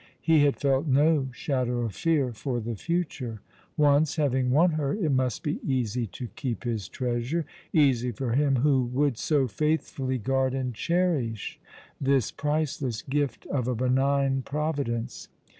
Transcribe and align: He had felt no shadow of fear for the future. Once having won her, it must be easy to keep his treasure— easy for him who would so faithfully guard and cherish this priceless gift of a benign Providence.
He 0.19 0.43
had 0.45 0.55
felt 0.57 0.87
no 0.87 1.27
shadow 1.31 1.81
of 1.81 1.93
fear 1.93 2.33
for 2.33 2.59
the 2.59 2.75
future. 2.75 3.39
Once 3.77 4.15
having 4.15 4.49
won 4.49 4.71
her, 4.71 4.95
it 4.95 5.11
must 5.11 5.43
be 5.43 5.59
easy 5.63 6.07
to 6.07 6.25
keep 6.29 6.63
his 6.63 6.89
treasure— 6.89 7.45
easy 7.71 8.11
for 8.11 8.31
him 8.31 8.55
who 8.55 8.81
would 8.83 9.19
so 9.19 9.47
faithfully 9.47 10.17
guard 10.17 10.55
and 10.55 10.73
cherish 10.73 11.59
this 12.01 12.31
priceless 12.31 13.03
gift 13.03 13.45
of 13.51 13.67
a 13.67 13.75
benign 13.75 14.41
Providence. 14.41 15.27